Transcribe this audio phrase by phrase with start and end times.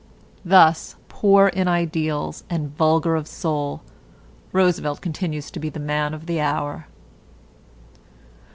[0.43, 3.83] Thus, poor in ideals and vulgar of soul,
[4.51, 6.87] Roosevelt continues to be the man of the hour.